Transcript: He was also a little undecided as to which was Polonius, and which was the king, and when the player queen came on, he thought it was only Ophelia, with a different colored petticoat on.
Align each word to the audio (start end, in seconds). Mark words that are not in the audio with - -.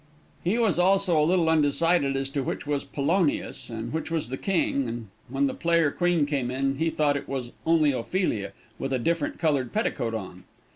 He 0.43 0.57
was 0.57 0.79
also 0.79 1.21
a 1.21 1.23
little 1.23 1.47
undecided 1.47 2.15
as 2.17 2.31
to 2.31 2.41
which 2.41 2.65
was 2.65 2.83
Polonius, 2.83 3.69
and 3.69 3.93
which 3.93 4.09
was 4.09 4.29
the 4.29 4.35
king, 4.37 4.89
and 4.89 5.09
when 5.29 5.45
the 5.45 5.53
player 5.53 5.91
queen 5.91 6.25
came 6.25 6.49
on, 6.49 6.77
he 6.79 6.89
thought 6.89 7.15
it 7.15 7.29
was 7.29 7.51
only 7.67 7.91
Ophelia, 7.91 8.51
with 8.79 8.93
a 8.93 8.97
different 8.97 9.37
colored 9.37 9.71
petticoat 9.71 10.15
on. 10.15 10.45